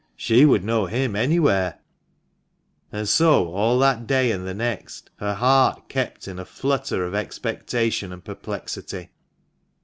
[0.15, 1.77] She would know him anywhere!
[2.91, 7.13] And so all that day, and the next, her heart kept in a flutter of
[7.13, 9.11] expectation and perplexity.